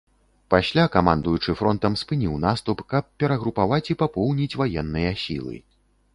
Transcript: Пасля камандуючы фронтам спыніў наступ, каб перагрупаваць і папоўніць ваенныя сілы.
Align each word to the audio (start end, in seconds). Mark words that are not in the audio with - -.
Пасля 0.51 0.85
камандуючы 0.95 1.53
фронтам 1.59 1.97
спыніў 2.03 2.33
наступ, 2.47 2.77
каб 2.95 3.03
перагрупаваць 3.25 3.83
і 3.97 3.99
папоўніць 4.01 4.53
ваенныя 4.65 5.11
сілы. 5.29 5.55